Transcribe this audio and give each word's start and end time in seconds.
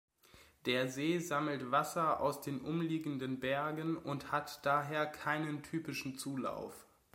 Der 0.65 0.87
See 0.87 1.19
sammelt 1.19 1.69
Wasser 1.69 2.21
aus 2.21 2.41
den 2.41 2.59
umliegenden 2.61 3.39
Bergen, 3.39 3.97
und 3.97 4.31
hat 4.31 4.65
daher 4.65 5.05
keinen 5.05 5.61
typischen 5.61 6.17
Zulauf. 6.17 6.87